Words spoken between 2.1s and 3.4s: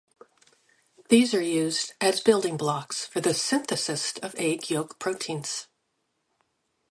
building blocks for the